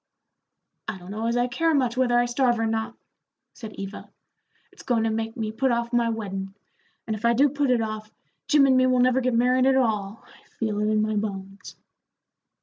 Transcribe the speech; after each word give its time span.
"I 0.87 0.97
don't 0.97 1.11
know 1.11 1.27
as 1.27 1.37
I 1.37 1.45
care 1.47 1.75
much 1.75 1.95
whether 1.95 2.17
I 2.17 2.25
starve 2.25 2.57
or 2.57 2.65
not," 2.65 2.95
said 3.53 3.73
Eva. 3.73 4.09
"It's 4.71 4.81
goin' 4.81 5.03
to 5.03 5.11
make 5.11 5.37
me 5.37 5.51
put 5.51 5.69
off 5.71 5.93
my 5.93 6.09
weddin'; 6.09 6.55
and 7.05 7.15
if 7.15 7.23
I 7.23 7.33
do 7.33 7.47
put 7.47 7.69
it 7.69 7.83
off, 7.83 8.11
Jim 8.47 8.65
and 8.65 8.75
me 8.75 8.87
will 8.87 8.99
never 8.99 9.21
get 9.21 9.35
married 9.35 9.67
at 9.67 9.75
all; 9.77 10.23
I 10.25 10.49
feel 10.57 10.79
it 10.79 10.87
in 10.89 11.03
my 11.03 11.15
bones." 11.15 11.75